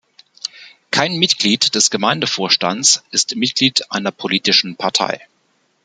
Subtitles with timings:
[0.89, 5.21] Kein Mitglied des Gemeindevorstands ist Mitglied einer politischen Partei.